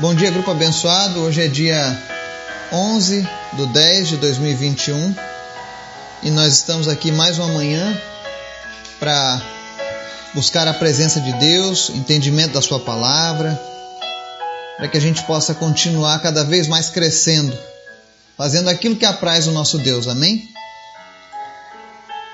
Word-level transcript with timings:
Bom 0.00 0.14
dia, 0.14 0.30
grupo 0.30 0.50
abençoado. 0.50 1.20
Hoje 1.20 1.42
é 1.42 1.46
dia 1.46 2.02
11 2.72 3.28
do 3.52 3.66
10 3.66 4.08
de 4.08 4.16
2021 4.16 5.14
e 6.22 6.30
nós 6.30 6.54
estamos 6.54 6.88
aqui 6.88 7.12
mais 7.12 7.38
uma 7.38 7.48
manhã 7.48 8.00
para 8.98 9.42
buscar 10.34 10.66
a 10.66 10.72
presença 10.72 11.20
de 11.20 11.34
Deus, 11.34 11.90
entendimento 11.90 12.54
da 12.54 12.62
Sua 12.62 12.80
palavra, 12.80 13.60
para 14.78 14.88
que 14.88 14.96
a 14.96 15.00
gente 15.00 15.22
possa 15.24 15.52
continuar 15.52 16.18
cada 16.20 16.44
vez 16.44 16.66
mais 16.66 16.88
crescendo, 16.88 17.54
fazendo 18.38 18.70
aquilo 18.70 18.96
que 18.96 19.04
apraz 19.04 19.48
o 19.48 19.52
nosso 19.52 19.76
Deus. 19.76 20.08
Amém? 20.08 20.48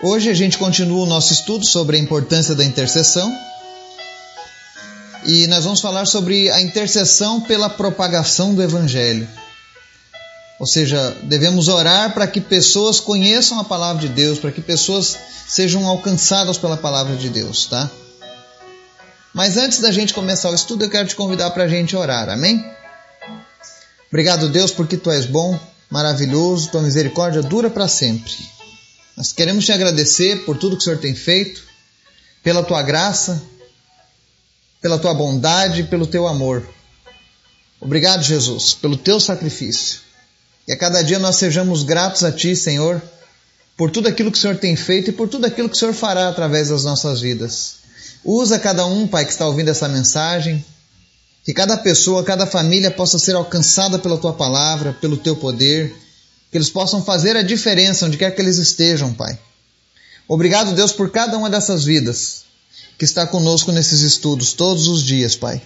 Hoje 0.05 0.31
a 0.31 0.35
gente 0.35 0.57
continua 0.57 1.03
o 1.03 1.07
nosso 1.07 1.33
estudo 1.33 1.67
sobre 1.67 1.97
a 1.97 2.01
importância 2.01 2.55
da 2.55 2.65
intercessão 2.65 3.29
e 5.27 5.47
nós 5.49 5.65
vamos 5.65 5.81
falar 5.81 6.07
sobre 6.07 6.49
a 6.51 6.61
intercessão 6.61 7.41
pela 7.41 7.69
propagação 7.69 8.55
do 8.55 8.63
Evangelho. 8.63 9.29
Ou 10.59 10.67
seja, 10.67 11.17
devemos 11.25 11.69
orar 11.69 12.15
para 12.15 12.27
que 12.27 12.41
pessoas 12.41 13.01
conheçam 13.01 13.59
a 13.59 13.65
palavra 13.65 14.01
de 14.01 14.09
Deus, 14.09 14.39
para 14.39 14.53
que 14.53 14.61
pessoas 14.61 15.17
sejam 15.47 15.87
alcançadas 15.87 16.57
pela 16.57 16.77
palavra 16.77 17.17
de 17.17 17.29
Deus, 17.29 17.67
tá? 17.67 17.91
Mas 19.35 19.57
antes 19.59 19.81
da 19.81 19.91
gente 19.91 20.15
começar 20.15 20.51
o 20.51 20.55
estudo, 20.55 20.85
eu 20.85 20.91
quero 20.91 21.09
te 21.09 21.15
convidar 21.15 21.51
para 21.51 21.65
a 21.65 21.69
gente 21.69 21.95
orar, 21.95 22.31
amém? 22.31 22.65
Obrigado, 24.09 24.49
Deus, 24.49 24.71
porque 24.71 24.97
tu 24.97 25.11
és 25.11 25.27
bom, 25.27 25.59
maravilhoso, 25.91 26.71
tua 26.71 26.81
misericórdia 26.81 27.43
dura 27.43 27.69
para 27.69 27.87
sempre. 27.89 28.33
Nós 29.17 29.33
queremos 29.33 29.65
te 29.65 29.73
agradecer 29.73 30.45
por 30.45 30.57
tudo 30.57 30.77
que 30.77 30.83
o 30.83 30.85
Senhor 30.85 30.99
tem 30.99 31.15
feito, 31.15 31.63
pela 32.43 32.63
tua 32.63 32.81
graça, 32.81 33.43
pela 34.87 35.01
tua 35.01 35.13
bondade 35.13 35.81
e 35.81 35.85
pelo 35.85 36.07
teu 36.07 36.29
amor. 36.29 36.65
Obrigado, 37.81 38.23
Jesus, 38.23 38.73
pelo 38.73 38.97
teu 38.97 39.19
sacrifício. 39.19 39.99
E 40.69 40.73
a 40.73 40.77
cada 40.77 41.03
dia 41.03 41.19
nós 41.19 41.35
sejamos 41.35 41.83
gratos 41.83 42.23
a 42.23 42.31
ti, 42.31 42.55
Senhor, 42.55 43.03
por 43.77 43.91
tudo 43.91 44.07
aquilo 44.07 44.31
que 44.31 44.39
o 44.39 44.41
Senhor 44.41 44.57
tem 44.57 44.77
feito 44.77 45.11
e 45.11 45.13
por 45.13 45.29
tudo 45.29 45.45
aquilo 45.45 45.69
que 45.69 45.75
o 45.75 45.79
Senhor 45.79 45.93
fará 45.93 46.29
através 46.29 46.69
das 46.69 46.85
nossas 46.85 47.21
vidas. 47.21 47.79
Usa 48.25 48.61
cada 48.61 48.87
um, 48.87 49.09
Pai, 49.09 49.25
que 49.25 49.33
está 49.33 49.45
ouvindo 49.45 49.71
essa 49.71 49.89
mensagem, 49.89 50.65
que 51.45 51.53
cada 51.53 51.77
pessoa, 51.77 52.23
cada 52.23 52.47
família 52.47 52.89
possa 52.89 53.19
ser 53.19 53.35
alcançada 53.35 53.99
pela 53.99 54.17
tua 54.17 54.35
palavra, 54.35 54.97
pelo 55.01 55.17
teu 55.17 55.35
poder, 55.35 55.97
que 56.49 56.57
eles 56.57 56.71
possam 56.71 57.05
fazer 57.05 57.37
a 57.37 57.43
diferença 57.43 58.07
onde 58.07 58.17
quer 58.17 58.31
que 58.31 58.41
eles 58.41 58.59
estejam, 58.59 59.13
Pai. 59.13 59.37
Obrigado, 60.29 60.77
Deus, 60.77 60.93
por 60.93 61.11
cada 61.11 61.37
uma 61.37 61.51
dessas 61.51 61.83
vidas 61.83 62.46
que 62.99 63.05
está 63.05 63.27
conosco 63.27 63.73
nesses 63.73 64.01
estudos 64.01 64.53
todos 64.53 64.89
os 64.89 65.03
dias, 65.03 65.37
Pai. 65.37 65.61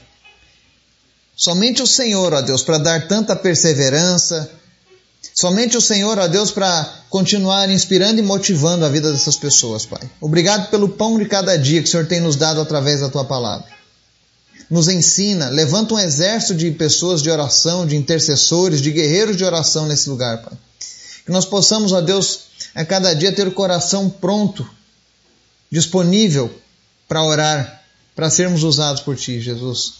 Somente 1.36 1.80
o 1.80 1.86
Senhor, 1.86 2.34
ó 2.34 2.40
Deus, 2.42 2.62
para 2.62 2.78
dar 2.78 3.08
tanta 3.08 3.34
perseverança, 3.34 4.50
somente 5.34 5.76
o 5.76 5.80
Senhor, 5.80 6.18
ó 6.18 6.26
Deus, 6.26 6.50
para 6.50 7.02
continuar 7.08 7.70
inspirando 7.70 8.18
e 8.18 8.22
motivando 8.22 8.84
a 8.84 8.88
vida 8.88 9.10
dessas 9.10 9.36
pessoas, 9.36 9.86
Pai. 9.86 10.10
Obrigado 10.20 10.68
pelo 10.70 10.88
pão 10.88 11.18
de 11.18 11.24
cada 11.24 11.56
dia 11.56 11.80
que 11.80 11.88
o 11.88 11.90
Senhor 11.90 12.06
tem 12.06 12.20
nos 12.20 12.36
dado 12.36 12.60
através 12.60 13.00
da 13.00 13.08
tua 13.08 13.24
palavra. 13.24 13.66
Nos 14.68 14.88
ensina, 14.88 15.48
levanta 15.48 15.94
um 15.94 15.98
exército 15.98 16.54
de 16.54 16.70
pessoas 16.72 17.22
de 17.22 17.30
oração, 17.30 17.86
de 17.86 17.96
intercessores, 17.96 18.80
de 18.80 18.90
guerreiros 18.90 19.36
de 19.36 19.44
oração 19.44 19.86
nesse 19.86 20.10
lugar, 20.10 20.42
Pai. 20.42 20.52
Que 21.24 21.32
nós 21.32 21.46
possamos, 21.46 21.92
ó 21.92 22.00
Deus, 22.00 22.40
a 22.74 22.84
cada 22.84 23.14
dia 23.14 23.32
ter 23.32 23.48
o 23.48 23.52
coração 23.52 24.10
pronto, 24.10 24.68
disponível 25.70 26.50
para 27.10 27.24
orar, 27.24 27.82
para 28.14 28.30
sermos 28.30 28.62
usados 28.62 29.02
por 29.02 29.16
Ti, 29.16 29.40
Jesus. 29.40 29.94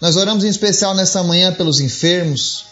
Nós 0.00 0.16
oramos 0.16 0.44
em 0.44 0.48
especial 0.48 0.94
nessa 0.94 1.22
manhã 1.22 1.52
pelos 1.52 1.78
enfermos. 1.78 2.64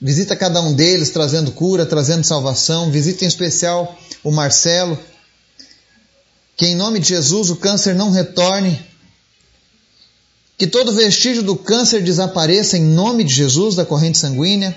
Visita 0.00 0.34
cada 0.34 0.60
um 0.60 0.74
deles, 0.74 1.10
trazendo 1.10 1.52
cura, 1.52 1.86
trazendo 1.86 2.24
salvação. 2.24 2.90
Visita 2.90 3.24
em 3.24 3.28
especial 3.28 3.96
o 4.24 4.32
Marcelo. 4.32 4.98
Que 6.56 6.66
em 6.66 6.74
nome 6.74 6.98
de 6.98 7.10
Jesus 7.10 7.50
o 7.50 7.56
câncer 7.56 7.94
não 7.94 8.10
retorne. 8.10 8.84
Que 10.58 10.66
todo 10.66 10.92
vestígio 10.92 11.44
do 11.44 11.54
câncer 11.54 12.02
desapareça 12.02 12.76
em 12.76 12.82
nome 12.82 13.22
de 13.22 13.32
Jesus, 13.32 13.76
da 13.76 13.86
corrente 13.86 14.18
sanguínea. 14.18 14.76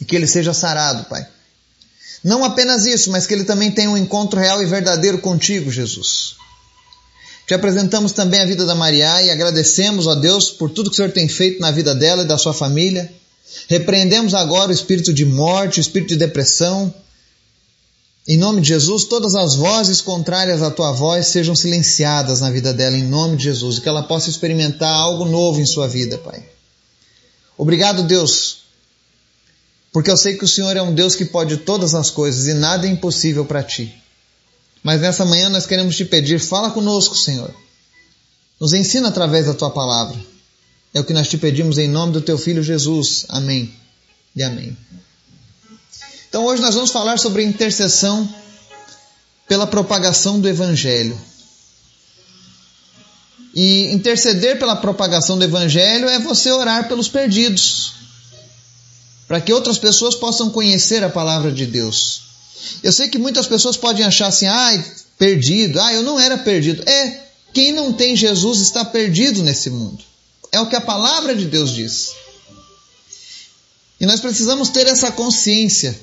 E 0.00 0.04
que 0.04 0.16
ele 0.16 0.26
seja 0.26 0.52
sarado, 0.52 1.04
Pai. 1.04 1.24
Não 2.24 2.42
apenas 2.42 2.86
isso, 2.86 3.10
mas 3.10 3.26
que 3.26 3.34
ele 3.34 3.44
também 3.44 3.70
tenha 3.70 3.90
um 3.90 3.98
encontro 3.98 4.40
real 4.40 4.62
e 4.62 4.66
verdadeiro 4.66 5.18
contigo, 5.18 5.70
Jesus. 5.70 6.36
Te 7.46 7.52
apresentamos 7.52 8.12
também 8.12 8.40
a 8.40 8.46
vida 8.46 8.64
da 8.64 8.74
Maria 8.74 9.20
e 9.20 9.30
agradecemos 9.30 10.08
a 10.08 10.14
Deus 10.14 10.50
por 10.50 10.70
tudo 10.70 10.88
que 10.88 10.94
o 10.94 10.96
Senhor 10.96 11.12
tem 11.12 11.28
feito 11.28 11.60
na 11.60 11.70
vida 11.70 11.94
dela 11.94 12.22
e 12.22 12.26
da 12.26 12.38
sua 12.38 12.54
família. 12.54 13.12
Repreendemos 13.68 14.32
agora 14.32 14.70
o 14.70 14.74
espírito 14.74 15.12
de 15.12 15.26
morte, 15.26 15.78
o 15.78 15.82
espírito 15.82 16.08
de 16.08 16.16
depressão. 16.16 16.92
Em 18.26 18.38
nome 18.38 18.62
de 18.62 18.68
Jesus, 18.68 19.04
todas 19.04 19.34
as 19.34 19.54
vozes 19.54 20.00
contrárias 20.00 20.62
à 20.62 20.70
tua 20.70 20.92
voz 20.92 21.26
sejam 21.26 21.54
silenciadas 21.54 22.40
na 22.40 22.50
vida 22.50 22.72
dela, 22.72 22.96
em 22.96 23.04
nome 23.04 23.36
de 23.36 23.44
Jesus, 23.44 23.76
e 23.76 23.80
que 23.82 23.88
ela 23.88 24.02
possa 24.02 24.30
experimentar 24.30 24.90
algo 24.90 25.26
novo 25.26 25.60
em 25.60 25.66
sua 25.66 25.86
vida, 25.86 26.16
Pai. 26.16 26.42
Obrigado, 27.58 28.02
Deus, 28.02 28.63
porque 29.94 30.10
eu 30.10 30.16
sei 30.16 30.36
que 30.36 30.44
o 30.44 30.48
Senhor 30.48 30.76
é 30.76 30.82
um 30.82 30.92
Deus 30.92 31.14
que 31.14 31.24
pode 31.24 31.58
todas 31.58 31.94
as 31.94 32.10
coisas 32.10 32.48
e 32.48 32.54
nada 32.54 32.84
é 32.84 32.90
impossível 32.90 33.44
para 33.44 33.62
ti. 33.62 33.94
Mas 34.82 35.00
nessa 35.00 35.24
manhã 35.24 35.48
nós 35.48 35.66
queremos 35.66 35.96
te 35.96 36.04
pedir, 36.04 36.40
fala 36.40 36.72
conosco, 36.72 37.14
Senhor. 37.14 37.54
Nos 38.58 38.72
ensina 38.72 39.06
através 39.06 39.46
da 39.46 39.54
tua 39.54 39.70
palavra. 39.70 40.18
É 40.92 40.98
o 40.98 41.04
que 41.04 41.12
nós 41.12 41.28
te 41.28 41.38
pedimos 41.38 41.78
em 41.78 41.86
nome 41.86 42.12
do 42.12 42.20
teu 42.20 42.36
filho 42.36 42.60
Jesus. 42.60 43.24
Amém. 43.28 43.72
E 44.34 44.42
amém. 44.42 44.76
Então 46.28 46.44
hoje 46.44 46.60
nós 46.60 46.74
vamos 46.74 46.90
falar 46.90 47.16
sobre 47.16 47.44
intercessão 47.44 48.28
pela 49.46 49.64
propagação 49.64 50.40
do 50.40 50.48
evangelho. 50.48 51.16
E 53.54 53.92
interceder 53.92 54.58
pela 54.58 54.74
propagação 54.74 55.38
do 55.38 55.44
evangelho 55.44 56.08
é 56.08 56.18
você 56.18 56.50
orar 56.50 56.88
pelos 56.88 57.06
perdidos 57.06 58.03
para 59.26 59.40
que 59.40 59.52
outras 59.52 59.78
pessoas 59.78 60.14
possam 60.14 60.50
conhecer 60.50 61.02
a 61.02 61.08
palavra 61.08 61.50
de 61.50 61.66
Deus. 61.66 62.22
Eu 62.82 62.92
sei 62.92 63.08
que 63.08 63.18
muitas 63.18 63.46
pessoas 63.46 63.76
podem 63.76 64.04
achar 64.04 64.28
assim, 64.28 64.46
ah, 64.46 64.84
perdido, 65.18 65.80
ah, 65.80 65.92
eu 65.92 66.02
não 66.02 66.18
era 66.18 66.38
perdido. 66.38 66.82
É, 66.88 67.24
quem 67.52 67.72
não 67.72 67.92
tem 67.92 68.16
Jesus 68.16 68.60
está 68.60 68.84
perdido 68.84 69.42
nesse 69.42 69.70
mundo. 69.70 70.02
É 70.50 70.60
o 70.60 70.68
que 70.68 70.76
a 70.76 70.80
palavra 70.80 71.34
de 71.34 71.46
Deus 71.46 71.72
diz. 71.72 72.12
E 74.00 74.06
nós 74.06 74.20
precisamos 74.20 74.68
ter 74.68 74.86
essa 74.86 75.10
consciência 75.10 75.98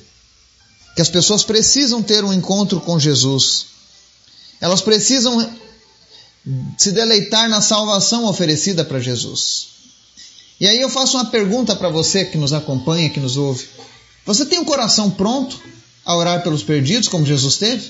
que 0.95 1.01
as 1.01 1.09
pessoas 1.09 1.43
precisam 1.43 2.01
ter 2.01 2.23
um 2.23 2.33
encontro 2.33 2.79
com 2.81 2.99
Jesus. 2.99 3.67
Elas 4.59 4.81
precisam 4.81 5.57
se 6.77 6.91
deleitar 6.91 7.49
na 7.49 7.61
salvação 7.61 8.25
oferecida 8.25 8.83
para 8.83 8.99
Jesus. 8.99 9.70
E 10.61 10.67
aí 10.67 10.79
eu 10.79 10.89
faço 10.89 11.17
uma 11.17 11.25
pergunta 11.25 11.75
para 11.75 11.89
você 11.89 12.23
que 12.23 12.37
nos 12.37 12.53
acompanha, 12.53 13.09
que 13.09 13.19
nos 13.19 13.35
ouve. 13.35 13.67
Você 14.27 14.45
tem 14.45 14.59
um 14.59 14.63
coração 14.63 15.09
pronto 15.09 15.59
a 16.05 16.15
orar 16.15 16.43
pelos 16.43 16.61
perdidos, 16.61 17.07
como 17.07 17.25
Jesus 17.25 17.57
teve? 17.57 17.89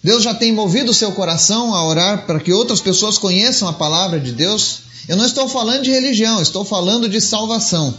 Deus 0.00 0.22
já 0.22 0.32
tem 0.32 0.52
movido 0.52 0.92
o 0.92 0.94
seu 0.94 1.10
coração 1.10 1.74
a 1.74 1.84
orar 1.84 2.24
para 2.24 2.38
que 2.38 2.52
outras 2.52 2.80
pessoas 2.80 3.18
conheçam 3.18 3.66
a 3.66 3.72
palavra 3.72 4.20
de 4.20 4.30
Deus? 4.30 4.82
Eu 5.08 5.16
não 5.16 5.26
estou 5.26 5.48
falando 5.48 5.82
de 5.82 5.90
religião, 5.90 6.40
estou 6.40 6.64
falando 6.64 7.08
de 7.08 7.20
salvação. 7.20 7.98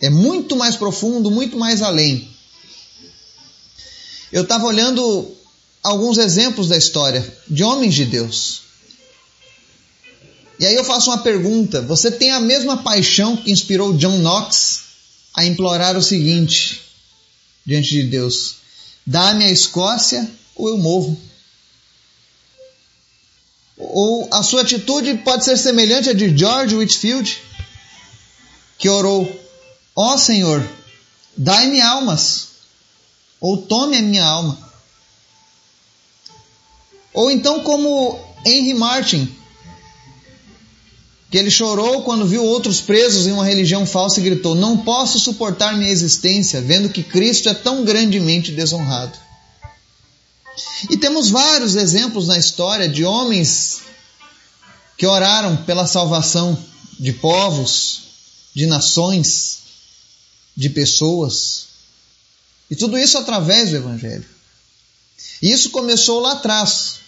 É 0.00 0.08
muito 0.08 0.54
mais 0.54 0.76
profundo, 0.76 1.28
muito 1.28 1.58
mais 1.58 1.82
além. 1.82 2.30
Eu 4.30 4.44
estava 4.44 4.64
olhando 4.64 5.28
alguns 5.82 6.18
exemplos 6.18 6.68
da 6.68 6.76
história 6.76 7.36
de 7.48 7.64
homens 7.64 7.94
de 7.94 8.04
Deus. 8.04 8.65
E 10.58 10.66
aí 10.66 10.74
eu 10.74 10.84
faço 10.84 11.10
uma 11.10 11.18
pergunta: 11.18 11.82
você 11.82 12.10
tem 12.10 12.30
a 12.30 12.40
mesma 12.40 12.78
paixão 12.78 13.36
que 13.36 13.50
inspirou 13.50 13.92
John 13.94 14.18
Knox 14.18 14.84
a 15.34 15.44
implorar 15.44 15.96
o 15.96 16.02
seguinte 16.02 16.82
diante 17.64 17.90
de 17.90 18.04
Deus: 18.04 18.56
dá-me 19.06 19.44
a 19.44 19.50
Escócia 19.50 20.28
ou 20.54 20.68
eu 20.68 20.78
morro? 20.78 21.20
Ou 23.76 24.26
a 24.32 24.42
sua 24.42 24.62
atitude 24.62 25.18
pode 25.18 25.44
ser 25.44 25.58
semelhante 25.58 26.08
à 26.08 26.14
de 26.14 26.36
George 26.36 26.74
Whitfield, 26.74 27.38
que 28.78 28.88
orou: 28.88 29.28
Ó 29.94 30.14
oh, 30.14 30.18
Senhor, 30.18 30.66
dai-me 31.36 31.82
almas, 31.82 32.48
ou 33.38 33.58
tome 33.58 33.98
a 33.98 34.02
minha 34.02 34.24
alma. 34.24 34.66
Ou 37.12 37.30
então, 37.30 37.60
como 37.60 38.18
Henry 38.44 38.74
Martin, 38.74 39.34
que 41.36 41.40
ele 41.40 41.50
chorou 41.50 42.00
quando 42.00 42.26
viu 42.26 42.42
outros 42.42 42.80
presos 42.80 43.26
em 43.26 43.32
uma 43.32 43.44
religião 43.44 43.84
falsa 43.84 44.18
e 44.18 44.22
gritou: 44.22 44.54
Não 44.54 44.78
posso 44.78 45.20
suportar 45.20 45.76
minha 45.76 45.90
existência, 45.90 46.62
vendo 46.62 46.88
que 46.88 47.02
Cristo 47.02 47.50
é 47.50 47.52
tão 47.52 47.84
grandemente 47.84 48.52
desonrado. 48.52 49.12
E 50.88 50.96
temos 50.96 51.28
vários 51.28 51.76
exemplos 51.76 52.26
na 52.26 52.38
história 52.38 52.88
de 52.88 53.04
homens 53.04 53.82
que 54.96 55.06
oraram 55.06 55.58
pela 55.58 55.86
salvação 55.86 56.58
de 56.98 57.12
povos, 57.12 58.04
de 58.54 58.64
nações, 58.64 59.58
de 60.56 60.70
pessoas. 60.70 61.66
E 62.70 62.74
tudo 62.74 62.96
isso 62.96 63.18
através 63.18 63.68
do 63.68 63.76
Evangelho. 63.76 64.24
E 65.42 65.52
isso 65.52 65.68
começou 65.68 66.18
lá 66.18 66.32
atrás. 66.32 67.00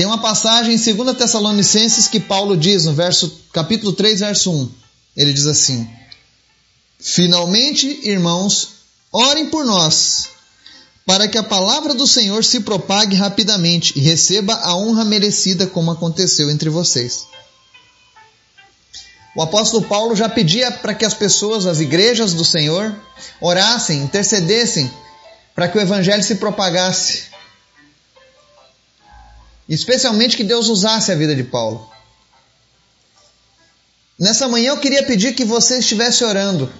Tem 0.00 0.06
uma 0.06 0.16
passagem 0.16 0.76
em 0.76 0.94
2 0.94 1.14
Tessalonicenses 1.14 2.08
que 2.08 2.18
Paulo 2.18 2.56
diz 2.56 2.86
no 2.86 2.94
verso, 2.94 3.38
capítulo 3.52 3.92
3, 3.92 4.20
verso 4.20 4.50
1. 4.50 4.70
Ele 5.14 5.30
diz 5.30 5.44
assim: 5.44 5.86
Finalmente, 6.98 8.00
irmãos, 8.08 8.76
orem 9.12 9.50
por 9.50 9.62
nós, 9.62 10.28
para 11.04 11.28
que 11.28 11.36
a 11.36 11.42
palavra 11.42 11.92
do 11.92 12.06
Senhor 12.06 12.42
se 12.42 12.60
propague 12.60 13.14
rapidamente 13.14 13.92
e 13.94 14.00
receba 14.00 14.54
a 14.62 14.74
honra 14.74 15.04
merecida, 15.04 15.66
como 15.66 15.90
aconteceu 15.90 16.50
entre 16.50 16.70
vocês. 16.70 17.26
O 19.36 19.42
apóstolo 19.42 19.84
Paulo 19.84 20.16
já 20.16 20.30
pedia 20.30 20.70
para 20.70 20.94
que 20.94 21.04
as 21.04 21.12
pessoas, 21.12 21.66
as 21.66 21.78
igrejas 21.78 22.32
do 22.32 22.42
Senhor, 22.42 22.98
orassem, 23.38 24.02
intercedessem 24.02 24.90
para 25.54 25.68
que 25.68 25.76
o 25.76 25.80
evangelho 25.82 26.22
se 26.22 26.36
propagasse. 26.36 27.29
Especialmente 29.70 30.36
que 30.36 30.44
Deus 30.44 30.68
usasse 30.68 31.10
a 31.10 31.14
vida 31.14 31.34
de 31.34 31.44
Paulo. 31.44 31.88
Nessa 34.18 34.48
manhã 34.48 34.72
eu 34.72 34.78
queria 34.78 35.02
pedir 35.02 35.34
que 35.34 35.44
você 35.44 35.78
estivesse 35.78 36.24
orando 36.24 36.70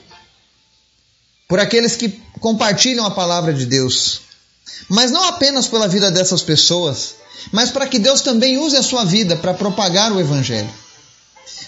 por 1.49 1.59
aqueles 1.59 1.97
que 1.97 2.09
compartilham 2.41 3.07
a 3.07 3.11
palavra 3.11 3.55
de 3.55 3.65
Deus. 3.65 4.21
Mas 4.89 5.11
não 5.11 5.25
apenas 5.25 5.67
pela 5.69 5.89
vida 5.89 6.11
dessas 6.11 6.43
pessoas, 6.43 7.15
mas 7.53 7.71
para 7.71 7.87
que 7.87 7.99
Deus 7.99 8.21
também 8.21 8.59
use 8.59 8.77
a 8.77 8.83
sua 8.83 9.05
vida 9.05 9.37
para 9.37 9.55
propagar 9.55 10.13
o 10.13 10.21
evangelho 10.21 10.71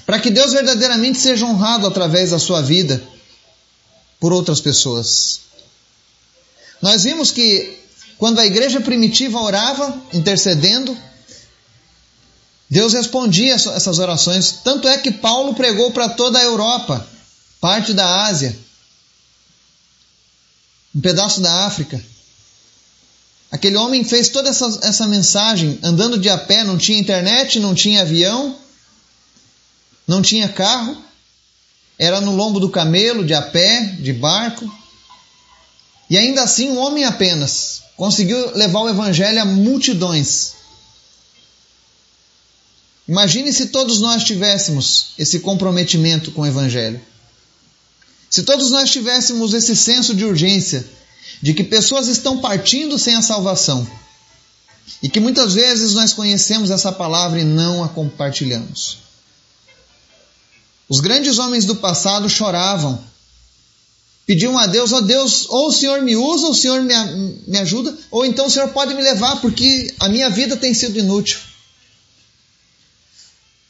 para 0.07 0.19
que 0.19 0.31
Deus 0.31 0.53
verdadeiramente 0.53 1.19
seja 1.19 1.47
honrado 1.47 1.87
através 1.87 2.31
da 2.31 2.39
sua 2.39 2.61
vida 2.61 3.03
por 4.19 4.33
outras 4.33 4.61
pessoas. 4.61 5.41
Nós 6.81 7.05
vimos 7.05 7.31
que 7.31 7.79
quando 8.19 8.41
a 8.41 8.47
igreja 8.47 8.81
primitiva 8.81 9.41
orava, 9.41 10.01
intercedendo, 10.13 10.97
Deus 12.73 12.95
respondia 12.95 13.53
essas 13.53 13.99
orações. 13.99 14.61
Tanto 14.65 14.89
é 14.89 14.97
que 14.97 15.11
Paulo 15.11 15.53
pregou 15.53 15.91
para 15.91 16.09
toda 16.09 16.39
a 16.39 16.43
Europa, 16.43 17.07
parte 17.61 17.93
da 17.93 18.25
Ásia, 18.25 18.59
um 20.95 21.01
pedaço 21.03 21.43
da 21.43 21.67
África. 21.67 22.03
Aquele 23.51 23.77
homem 23.77 24.03
fez 24.03 24.31
toda 24.31 24.49
essa, 24.49 24.79
essa 24.85 25.07
mensagem 25.07 25.79
andando 25.83 26.17
de 26.17 26.31
a 26.31 26.39
pé, 26.39 26.65
não 26.65 26.79
tinha 26.79 26.99
internet, 26.99 27.61
não 27.61 27.75
tinha 27.75 28.01
avião, 28.01 28.57
não 30.09 30.23
tinha 30.23 30.49
carro, 30.49 30.97
era 31.99 32.23
no 32.23 32.35
lombo 32.35 32.59
do 32.59 32.71
camelo, 32.71 33.23
de 33.23 33.35
a 33.35 33.43
pé, 33.43 33.83
de 34.01 34.15
barco. 34.15 34.67
E 36.09 36.17
ainda 36.17 36.43
assim, 36.43 36.71
um 36.71 36.79
homem 36.79 37.05
apenas 37.05 37.83
conseguiu 37.99 38.57
levar 38.57 38.81
o 38.81 38.89
evangelho 38.89 39.43
a 39.43 39.45
multidões. 39.45 40.62
Imagine 43.13 43.53
se 43.53 43.67
todos 43.67 44.01
nós 44.01 44.25
tivéssemos 44.25 45.09
esse 45.19 45.41
comprometimento 45.41 46.31
com 46.31 46.41
o 46.41 46.47
evangelho. 46.47 46.99
Se 48.31 48.43
todos 48.43 48.71
nós 48.71 48.91
tivéssemos 48.91 49.53
esse 49.53 49.77
senso 49.77 50.15
de 50.15 50.25
urgência 50.25 50.83
de 51.43 51.53
que 51.53 51.63
pessoas 51.63 52.09
estão 52.09 52.39
partindo 52.39 52.99
sem 52.99 53.15
a 53.15 53.21
salvação 53.21 53.87
e 55.03 55.11
que 55.11 55.21
muitas 55.21 55.53
vezes 55.53 55.93
nós 55.93 56.15
conhecemos 56.15 56.71
essa 56.71 56.91
palavra 56.91 57.39
e 57.39 57.45
não 57.45 57.85
a 57.85 57.89
compartilhamos. 57.91 58.97
Os 60.89 61.01
grandes 61.01 61.39
homens 61.39 61.67
do 61.67 61.77
passado 61.77 62.31
choravam, 62.31 62.99
pediam 64.25 64.57
a 64.57 64.67
Deus: 64.67 64.91
ó 64.91 64.97
oh 64.97 65.03
Deus, 65.03 65.47
ou 65.51 65.69
o 65.69 65.73
Senhor 65.73 66.01
me 66.01 66.17
usa, 66.17 66.47
ou 66.47 66.53
o 66.53 66.57
Senhor 66.57 66.81
me, 66.81 66.95
me 67.47 67.59
ajuda, 67.59 67.95
ou 68.11 68.25
então 68.25 68.47
o 68.47 68.51
Senhor 68.51 68.71
pode 68.71 68.95
me 68.95 69.03
levar, 69.03 69.43
porque 69.43 69.95
a 70.01 70.09
minha 70.09 70.31
vida 70.31 70.57
tem 70.57 70.73
sido 70.73 70.99
inútil. 70.99 71.52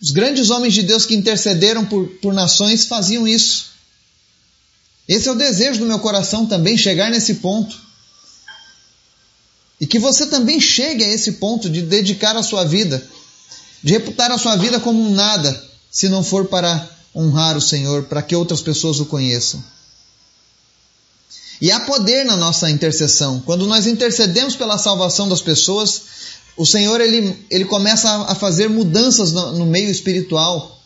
Os 0.02 0.10
grandes 0.10 0.50
homens 0.50 0.74
de 0.74 0.82
Deus 0.82 1.06
que 1.06 1.14
intercederam 1.14 1.86
por, 1.86 2.08
por 2.20 2.34
nações 2.34 2.86
faziam 2.86 3.26
isso. 3.28 3.66
Esse 5.06 5.28
é 5.28 5.32
o 5.32 5.36
desejo 5.36 5.78
do 5.78 5.86
meu 5.86 6.00
coração 6.00 6.44
também, 6.44 6.76
chegar 6.76 7.08
nesse 7.08 7.34
ponto. 7.34 7.80
E 9.80 9.86
que 9.86 10.00
você 10.00 10.26
também 10.26 10.60
chegue 10.60 11.04
a 11.04 11.08
esse 11.08 11.32
ponto 11.32 11.70
de 11.70 11.82
dedicar 11.82 12.36
a 12.36 12.42
sua 12.42 12.64
vida, 12.64 13.04
de 13.82 13.92
reputar 13.92 14.30
a 14.32 14.38
sua 14.38 14.56
vida 14.56 14.80
como 14.80 15.00
um 15.00 15.14
nada, 15.14 15.64
se 15.90 16.08
não 16.08 16.24
for 16.24 16.46
para 16.46 16.88
honrar 17.14 17.56
o 17.56 17.60
Senhor, 17.60 18.04
para 18.04 18.22
que 18.22 18.34
outras 18.34 18.60
pessoas 18.60 18.98
o 18.98 19.06
conheçam. 19.06 19.62
E 21.60 21.70
há 21.70 21.78
poder 21.78 22.24
na 22.24 22.36
nossa 22.36 22.68
intercessão. 22.68 23.40
Quando 23.40 23.66
nós 23.68 23.86
intercedemos 23.86 24.56
pela 24.56 24.78
salvação 24.78 25.28
das 25.28 25.40
pessoas, 25.40 26.02
o 26.56 26.66
Senhor 26.66 27.00
ele, 27.00 27.36
ele 27.50 27.64
começa 27.64 28.08
a 28.24 28.34
fazer 28.34 28.68
mudanças 28.68 29.32
no, 29.32 29.52
no 29.52 29.66
meio 29.66 29.90
espiritual. 29.90 30.80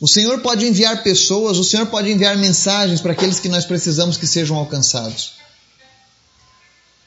O 0.00 0.08
Senhor 0.08 0.40
pode 0.40 0.66
enviar 0.66 1.02
pessoas, 1.02 1.58
o 1.58 1.64
Senhor 1.64 1.86
pode 1.86 2.10
enviar 2.10 2.36
mensagens 2.36 3.00
para 3.00 3.12
aqueles 3.12 3.38
que 3.38 3.48
nós 3.48 3.64
precisamos 3.64 4.16
que 4.16 4.26
sejam 4.26 4.56
alcançados. 4.56 5.32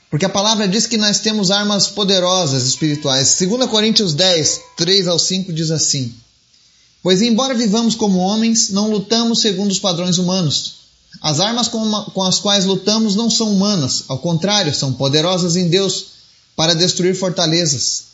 Porque 0.09 0.25
a 0.25 0.29
palavra 0.29 0.67
diz 0.67 0.85
que 0.85 0.95
nós 0.95 1.19
temos 1.19 1.49
armas 1.49 1.87
poderosas 1.87 2.67
espirituais. 2.67 3.35
2 3.39 3.65
Coríntios 3.65 4.13
10, 4.13 4.61
3 4.77 5.07
ao 5.07 5.17
5 5.17 5.51
diz 5.51 5.71
assim: 5.71 6.13
Pois, 7.01 7.21
embora 7.21 7.55
vivamos 7.55 7.95
como 7.95 8.19
homens, 8.19 8.69
não 8.69 8.91
lutamos 8.91 9.41
segundo 9.41 9.71
os 9.71 9.79
padrões 9.79 10.19
humanos. 10.19 10.75
As 11.19 11.39
armas 11.39 11.67
com 11.67 12.23
as 12.23 12.39
quais 12.39 12.65
lutamos 12.65 13.15
não 13.15 13.29
são 13.29 13.51
humanas, 13.51 14.03
ao 14.07 14.19
contrário, 14.19 14.73
são 14.73 14.93
poderosas 14.93 15.55
em 15.55 15.67
Deus 15.67 16.12
para 16.55 16.73
destruir 16.73 17.15
fortalezas. 17.15 18.05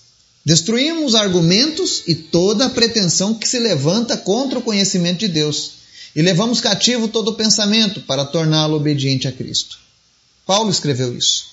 Destruímos 0.46 1.16
argumentos 1.16 2.04
e 2.08 2.16
toda 2.16 2.66
a 2.66 2.70
pretensão 2.70 3.34
que 3.34 3.48
se 3.48 3.60
levanta 3.60 4.18
contra 4.18 4.60
o 4.60 4.62
conhecimento 4.62 5.20
de 5.20 5.28
Deus, 5.28 5.80
e 6.16 6.22
levamos 6.22 6.60
cativo 6.60 7.08
todo 7.08 7.30
o 7.30 7.36
pensamento 7.36 8.02
para 8.02 8.26
torná-lo 8.26 8.76
obediente 8.76 9.28
a 9.28 9.32
Cristo. 9.32 9.78
Paulo 10.46 10.72
escreveu 10.72 11.16
isso. 11.16 11.50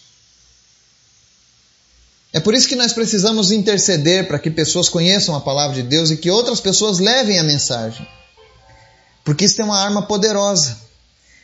É 2.33 2.41
por 2.41 2.55
isso 2.55 2.69
que 2.69 2.77
nós 2.77 2.93
precisamos 2.93 3.51
interceder 3.51 4.27
para 4.27 4.39
que 4.39 4.51
pessoas 4.51 4.89
conheçam 4.89 5.35
a 5.35 5.41
palavra 5.41 5.77
de 5.77 5.83
Deus 5.83 6.11
e 6.11 6.17
que 6.17 6.31
outras 6.31 6.61
pessoas 6.61 6.99
levem 6.99 7.39
a 7.39 7.45
mensagem. 7.45 8.07
Porque 9.25 9.45
isso 9.45 9.61
é 9.61 9.65
uma 9.65 9.79
arma 9.79 10.03
poderosa. 10.07 10.79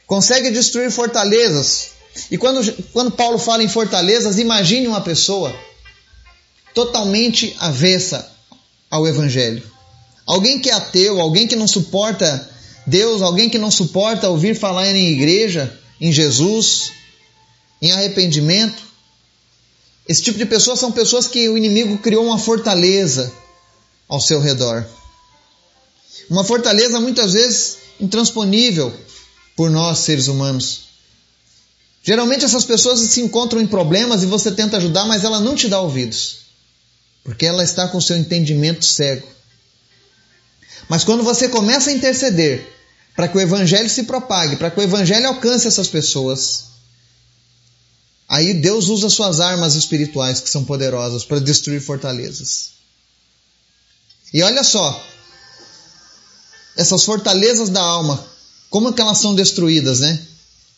Consegue 0.07 0.51
destruir 0.51 0.91
fortalezas. 0.91 1.93
E 2.31 2.37
quando, 2.37 2.73
quando 2.93 3.11
Paulo 3.11 3.39
fala 3.39 3.63
em 3.63 3.69
fortalezas, 3.69 4.39
imagine 4.39 4.87
uma 4.87 5.01
pessoa 5.01 5.55
totalmente 6.75 7.55
avessa 7.59 8.31
ao 8.91 9.07
Evangelho. 9.07 9.63
Alguém 10.27 10.61
que 10.61 10.71
é 10.71 10.75
ateu, 10.75 11.21
alguém 11.21 11.47
que 11.47 11.57
não 11.57 11.67
suporta 11.67 12.51
Deus, 12.87 13.23
alguém 13.23 13.49
que 13.49 13.59
não 13.59 13.71
suporta 13.71 14.29
ouvir 14.29 14.55
falar 14.55 14.89
em 14.89 15.13
igreja, 15.13 15.79
em 16.01 16.13
Jesus, 16.13 16.93
em 17.81 17.91
arrependimento. 17.93 18.83
Esse 20.09 20.23
tipo 20.23 20.39
de 20.39 20.47
pessoas 20.47 20.79
são 20.79 20.93
pessoas 20.93 21.27
que 21.27 21.49
o 21.49 21.57
inimigo 21.57 21.99
criou 21.99 22.25
uma 22.25 22.39
fortaleza 22.39 23.33
ao 24.09 24.21
seu 24.21 24.41
redor. 24.41 24.85
Uma 26.29 26.45
fortaleza 26.45 27.01
muitas 27.01 27.33
vezes 27.33 27.79
intransponível 28.01 28.93
por 29.57 29.71
nós, 29.71 29.99
seres 29.99 30.29
humanos. 30.29 30.92
Geralmente 32.03 32.45
essas 32.45 32.65
pessoas 32.65 33.01
se 33.01 33.21
encontram 33.21 33.61
em 33.61 33.67
problemas 33.67 34.23
e 34.23 34.27
você 34.27 34.51
tenta 34.51 34.77
ajudar, 34.77 35.07
mas 35.07 35.25
ela 35.25 35.41
não 35.41 35.55
te 35.55 35.69
dá 35.69 35.81
ouvidos, 35.81 36.39
porque 37.23 37.47
ela 37.47 37.63
está 37.63 37.87
com 37.89 38.01
seu 38.01 38.17
entendimento 38.17 38.85
cego. 38.85 39.27
Mas 40.89 41.05
quando 41.05 41.23
você 41.23 41.49
começa 41.49 41.91
a 41.91 41.93
interceder 41.93 42.67
para 43.15 43.29
que 43.29 43.37
o 43.37 43.41
evangelho 43.41 43.89
se 43.89 44.03
propague, 44.03 44.57
para 44.57 44.71
que 44.71 44.81
o 44.81 44.83
evangelho 44.83 45.29
alcance 45.29 45.69
essas 45.69 45.87
pessoas, 45.87 46.73
Aí 48.33 48.55
Deus 48.55 48.89
usa 48.89 49.11
suas 49.11 49.41
armas 49.41 49.75
espirituais 49.75 50.41
que 50.41 50.49
são 50.49 50.65
poderosas 50.65 51.23
para 51.23 51.39
destruir 51.39 51.83
fortalezas. 51.83 52.71
E 54.33 54.43
olha 54.43 54.65
só, 54.65 55.07
essas 56.75 57.05
fortalezas 57.05 57.69
da 57.69 57.83
alma, 57.83 58.27
como 58.71 58.95
que 58.95 59.03
elas 59.03 59.19
são 59.19 59.35
destruídas, 59.35 60.01
né? 60.01 60.27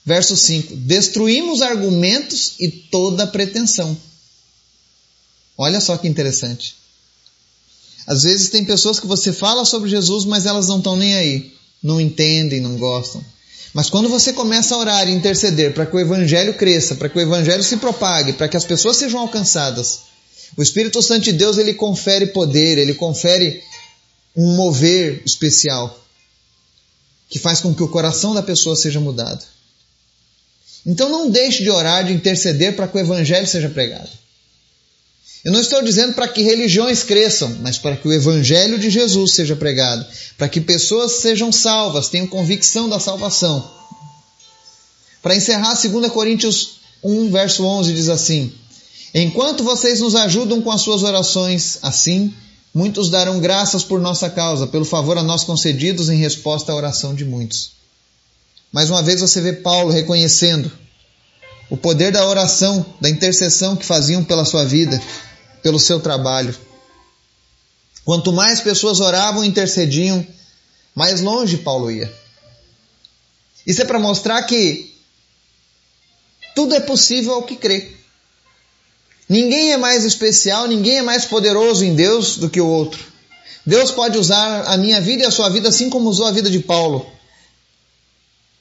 Verso 0.05 0.37
5: 0.37 0.77
Destruímos 0.77 1.63
argumentos 1.63 2.55
e 2.61 2.69
toda 2.69 3.27
pretensão. 3.27 3.97
Olha 5.57 5.81
só 5.81 5.97
que 5.97 6.09
interessante. 6.09 6.77
Às 8.07 8.25
vezes 8.25 8.51
tem 8.51 8.65
pessoas 8.65 9.01
que 9.01 9.07
você 9.07 9.33
fala 9.33 9.65
sobre 9.65 9.89
Jesus, 9.89 10.25
mas 10.25 10.45
elas 10.45 10.69
não 10.69 10.79
estão 10.79 10.95
nem 10.95 11.15
aí, 11.15 11.53
não 11.83 12.01
entendem, 12.01 12.61
não 12.61 12.77
gostam. 12.77 13.25
Mas 13.73 13.89
quando 13.89 14.09
você 14.09 14.33
começa 14.33 14.75
a 14.75 14.79
orar 14.79 15.09
e 15.09 15.13
interceder 15.13 15.73
para 15.73 15.87
que 15.87 15.97
o 15.97 16.01
evangelho 16.01 16.55
cresça, 16.55 16.95
para 16.95 17.09
que 17.09 17.19
o 17.19 17.21
evangelho 17.21 17.63
se 17.63 17.79
propague, 17.79 18.35
para 18.35 18.47
que 18.47 18.57
as 18.57 18.65
pessoas 18.65 18.99
sejam 18.99 19.21
alcançadas, 19.21 20.01
O 20.57 20.63
Espírito 20.63 21.03
Santo 21.03 21.25
de 21.25 21.33
Deus 21.33 21.59
ele 21.59 21.75
confere 21.75 22.27
poder, 22.27 22.79
ele 22.79 22.95
confere 22.95 23.63
um 24.37 24.55
mover 24.55 25.23
especial 25.25 25.99
que 27.29 27.39
faz 27.39 27.61
com 27.61 27.75
que 27.75 27.83
o 27.83 27.89
coração 27.89 28.35
da 28.35 28.43
pessoa 28.43 28.77
seja 28.77 29.01
mudado. 29.01 29.45
Então 30.87 31.09
não 31.09 31.31
deixe 31.31 31.63
de 31.63 31.71
orar, 31.71 32.05
de 32.05 32.13
interceder 32.13 32.77
para 32.77 32.87
que 32.87 32.97
o 32.97 33.01
evangelho 33.01 33.47
seja 33.47 33.69
pregado. 33.69 34.09
Eu 35.45 35.53
não 35.53 35.61
estou 35.61 35.83
dizendo 35.83 36.15
para 36.15 36.29
que 36.29 36.43
religiões 36.43 37.03
cresçam, 37.03 37.59
mas 37.61 37.77
para 37.77 37.97
que 37.97 38.09
o 38.09 38.13
evangelho 38.13 38.79
de 38.79 38.89
Jesus 38.89 39.33
seja 39.33 39.55
pregado, 39.55 40.05
para 40.39 40.49
que 40.49 40.61
pessoas 40.61 41.13
sejam 41.13 41.53
salvas, 41.53 42.09
tenham 42.09 42.27
convicção 42.27 42.89
da 42.89 42.99
salvação. 42.99 43.71
Para 45.23 45.37
encerrar, 45.37 45.75
2 45.75 46.13
Coríntios 46.13 46.81
1, 47.03 47.31
verso 47.31 47.65
11 47.65 47.93
diz 47.93 48.09
assim: 48.09 48.53
Enquanto 49.15 49.63
vocês 49.65 50.01
nos 50.01 50.15
ajudam 50.15 50.63
com 50.63 50.71
as 50.71 50.81
suas 50.81 51.03
orações, 51.03 51.79
assim 51.83 52.33
Muitos 52.75 53.09
darão 53.09 53.39
graças 53.39 53.85
por 53.85 54.01
nossa 54.01 54.29
causa, 54.29 54.67
pelo 54.67 54.85
favor 54.85 55.17
a 55.17 55.23
nós 55.23 55.45
concedidos 55.45 56.09
em 56.09 56.17
resposta 56.17 56.73
à 56.73 56.75
oração 56.75 57.15
de 57.15 57.25
muitos. 57.25 57.71
Mais 58.75 58.91
uma 58.91 59.05
vez 59.05 59.21
você 59.21 59.41
vê 59.41 59.53
Paulo 59.53 59.93
reconhecendo 59.93 60.69
o 61.71 61.77
poder 61.77 62.11
da 62.11 62.27
oração, 62.27 62.85
da 63.01 63.09
intercessão 63.09 63.77
que 63.77 63.87
faziam 63.87 64.25
pela 64.25 64.45
sua 64.45 64.65
vida, 64.65 65.01
pelo 65.63 65.79
seu 65.79 66.01
trabalho. 66.01 66.53
Quanto 68.05 68.33
mais 68.33 68.61
pessoas 68.61 68.99
oravam 68.99 69.45
e 69.45 69.47
intercediam, 69.47 70.27
mais 70.93 71.21
longe 71.21 71.59
Paulo 71.59 71.89
ia. 71.89 72.13
Isso 73.65 73.81
é 73.81 73.85
para 73.85 74.01
mostrar 74.01 74.43
que 74.43 74.93
tudo 76.53 76.75
é 76.75 76.81
possível 76.81 77.35
ao 77.35 77.45
que 77.45 77.55
crê. 77.55 77.93
Ninguém 79.29 79.71
é 79.71 79.77
mais 79.77 80.05
especial, 80.05 80.67
ninguém 80.67 80.99
é 80.99 81.03
mais 81.03 81.25
poderoso 81.25 81.85
em 81.85 81.95
Deus 81.95 82.39
do 82.39 82.51
que 82.51 82.61
o 82.61 82.67
outro. 82.67 83.05
Deus 83.65 83.93
pode 83.93 84.19
usar 84.19 84.63
a 84.63 84.77
minha 84.77 85.01
vida 85.01 85.23
e 85.23 85.27
a 85.27 85.31
sua 85.31 85.49
vida 85.49 85.69
assim 85.69 85.89
como 85.89 86.09
usou 86.09 86.27
a 86.27 86.33
vida 86.33 86.51
de 86.51 86.59
Paulo. 86.59 87.15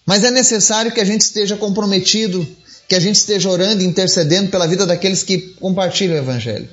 Mas 0.05 0.24
é 0.24 0.31
necessário 0.31 0.91
que 0.91 1.00
a 1.00 1.05
gente 1.05 1.22
esteja 1.22 1.55
comprometido, 1.55 2.45
que 2.88 2.95
a 2.95 3.00
gente 3.00 3.15
esteja 3.15 3.50
orando 3.50 3.81
e 3.81 3.86
intercedendo 3.86 4.50
pela 4.50 4.67
vida 4.67 4.86
daqueles 4.86 5.24
que 5.24 5.39
compartilham 5.60 6.15
o 6.15 6.19
Evangelho. 6.19 6.69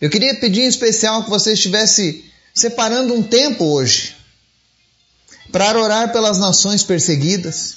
Eu 0.00 0.10
queria 0.10 0.34
pedir 0.34 0.62
em 0.62 0.68
especial 0.68 1.24
que 1.24 1.30
você 1.30 1.52
estivesse 1.54 2.24
separando 2.54 3.14
um 3.14 3.22
tempo 3.22 3.64
hoje 3.64 4.14
para 5.50 5.80
orar 5.80 6.12
pelas 6.12 6.38
nações 6.38 6.82
perseguidas, 6.82 7.76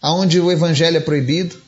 aonde 0.00 0.40
o 0.40 0.50
Evangelho 0.50 0.96
é 0.96 1.00
proibido 1.00 1.60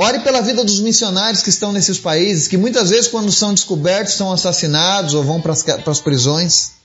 Ore 0.00 0.20
pela 0.20 0.40
vida 0.40 0.62
dos 0.62 0.78
missionários 0.78 1.42
que 1.42 1.50
estão 1.50 1.72
nesses 1.72 1.98
países, 1.98 2.46
que 2.46 2.56
muitas 2.56 2.90
vezes, 2.90 3.08
quando 3.08 3.32
são 3.32 3.52
descobertos, 3.52 4.14
são 4.14 4.32
assassinados 4.32 5.12
ou 5.12 5.24
vão 5.24 5.40
para 5.40 5.52
as, 5.52 5.64
para 5.64 5.90
as 5.90 6.00
prisões. 6.00 6.77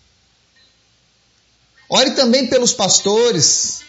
Ore 1.96 2.10
também 2.16 2.48
pelos 2.48 2.74
pastores 2.74 3.82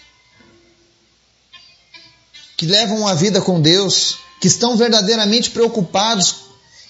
que 2.54 2.66
levam 2.66 3.08
a 3.08 3.14
vida 3.14 3.40
com 3.40 3.58
Deus, 3.58 4.18
que 4.42 4.46
estão 4.46 4.76
verdadeiramente 4.76 5.50
preocupados 5.50 6.36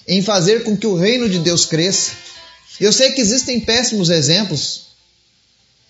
em 0.05 0.21
fazer 0.21 0.65
com 0.65 0.75
que 0.75 0.85
o 0.85 0.97
reino 0.97 1.29
de 1.29 1.39
Deus 1.39 1.65
cresça. 1.65 2.11
Eu 2.81 2.91
sei 2.91 3.13
que 3.13 3.21
existem 3.21 3.61
péssimos 3.61 4.09
exemplos, 4.09 4.87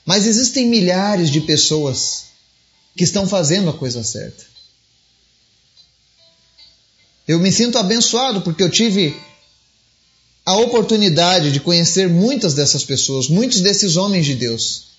mas 0.05 0.27
existem 0.27 0.67
milhares 0.67 1.31
de 1.31 1.41
pessoas 1.41 2.25
que 2.95 3.03
estão 3.03 3.27
fazendo 3.27 3.71
a 3.71 3.73
coisa 3.73 4.03
certa. 4.03 4.45
Eu 7.27 7.39
me 7.39 7.51
sinto 7.51 7.79
abençoado 7.79 8.41
porque 8.41 8.61
eu 8.61 8.69
tive 8.69 9.19
a 10.45 10.55
oportunidade 10.57 11.51
de 11.51 11.59
conhecer 11.59 12.07
muitas 12.07 12.53
dessas 12.53 12.83
pessoas, 12.83 13.27
muitos 13.27 13.61
desses 13.61 13.95
homens 13.95 14.27
de 14.27 14.35
Deus. 14.35 14.93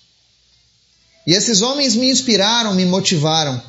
E 1.27 1.33
esses 1.33 1.61
homens 1.61 1.93
me 1.93 2.09
inspiraram, 2.09 2.73
me 2.73 2.85
motivaram 2.85 3.61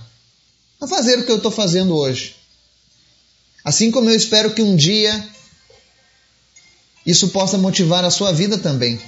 a 0.81 0.87
fazer 0.87 1.19
o 1.19 1.25
que 1.25 1.33
eu 1.33 1.39
estou 1.39 1.51
fazendo 1.51 1.97
hoje. 1.97 2.37
Assim 3.65 3.91
como 3.91 4.09
eu 4.09 4.15
espero 4.15 4.55
que 4.55 4.63
um 4.63 4.77
dia 4.77 5.29
isso 7.05 7.31
possa 7.31 7.59
motivar 7.59 8.05
a 8.05 8.11
sua 8.11 8.31
vida 8.33 8.57
também 8.59 9.01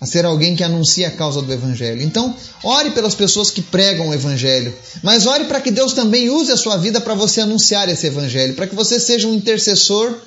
a 0.00 0.06
ser 0.06 0.24
alguém 0.24 0.56
que 0.56 0.64
anuncia 0.64 1.08
a 1.08 1.10
causa 1.12 1.40
do 1.40 1.52
Evangelho. 1.52 2.02
Então, 2.02 2.36
ore 2.62 2.90
pelas 2.90 3.14
pessoas 3.14 3.50
que 3.50 3.62
pregam 3.62 4.08
o 4.08 4.14
Evangelho, 4.14 4.76
mas 5.02 5.24
ore 5.26 5.44
para 5.44 5.60
que 5.60 5.70
Deus 5.70 5.94
também 5.94 6.28
use 6.28 6.50
a 6.50 6.56
sua 6.56 6.76
vida 6.76 7.00
para 7.00 7.14
você 7.14 7.40
anunciar 7.40 7.88
esse 7.88 8.08
Evangelho, 8.08 8.54
para 8.54 8.66
que 8.66 8.74
você 8.74 8.98
seja 8.98 9.28
um 9.28 9.34
intercessor 9.34 10.18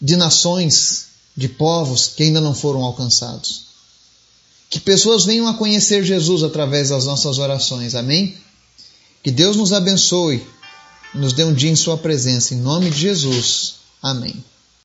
de 0.00 0.16
nações, 0.16 1.06
de 1.36 1.48
povos 1.48 2.08
que 2.08 2.24
ainda 2.24 2.40
não 2.40 2.54
foram 2.54 2.82
alcançados. 2.82 3.69
Que 4.70 4.78
pessoas 4.78 5.24
venham 5.24 5.48
a 5.48 5.54
conhecer 5.54 6.04
Jesus 6.04 6.44
através 6.44 6.90
das 6.90 7.04
nossas 7.04 7.38
orações. 7.38 7.96
Amém? 7.96 8.36
Que 9.22 9.32
Deus 9.32 9.56
nos 9.56 9.72
abençoe, 9.72 10.46
nos 11.12 11.32
dê 11.32 11.42
um 11.44 11.52
dia 11.52 11.70
em 11.70 11.76
Sua 11.76 11.98
presença. 11.98 12.54
Em 12.54 12.58
nome 12.58 12.88
de 12.88 12.98
Jesus. 12.98 13.74
Amém. 14.00 14.42